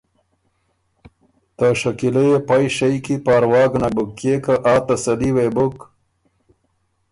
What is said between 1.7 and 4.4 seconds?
شکیلۀ يې پئ شئ کی پاروا ګۀ نک بُک کيې